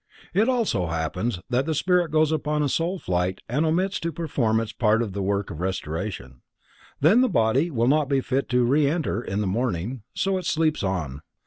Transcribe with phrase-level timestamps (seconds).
[0.33, 4.59] It also happens that the spirit goes upon a soul flight and omits to perform
[4.59, 6.41] its part of the work of restoration,
[6.99, 10.45] then the body will not be fit to re enter in the morning, so it
[10.47, 11.21] sleeps on.